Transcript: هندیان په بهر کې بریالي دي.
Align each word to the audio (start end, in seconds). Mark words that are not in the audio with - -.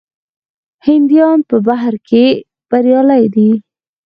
هندیان 0.85 1.39
په 1.49 1.57
بهر 1.67 1.93
کې 2.07 2.25
بریالي 2.69 3.23
دي. 3.35 3.51